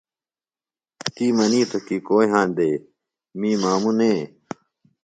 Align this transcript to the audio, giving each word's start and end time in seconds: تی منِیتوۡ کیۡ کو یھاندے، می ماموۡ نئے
تی 1.15 1.25
منِیتوۡ 1.37 1.83
کیۡ 1.85 2.01
کو 2.07 2.17
یھاندے، 2.27 2.69
می 3.39 3.51
ماموۡ 3.61 3.95
نئے 3.97 4.17